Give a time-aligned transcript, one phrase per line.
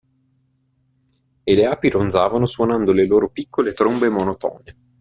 [1.43, 4.75] E le api ronzavano suonando le loro piccole trombe monotone.